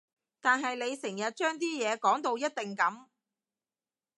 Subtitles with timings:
[0.39, 3.05] 但係你成日將啲嘢講到一定噉